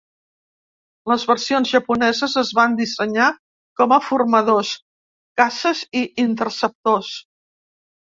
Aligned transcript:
Les 1.11 1.25
versions 1.31 1.73
japoneses 1.73 2.33
es 2.43 2.49
van 2.61 2.79
dissenyar 2.81 3.29
com 3.83 3.95
a 3.99 4.03
formadors, 4.09 4.75
caces 5.45 5.87
i 6.03 6.07
interceptors. 6.29 7.17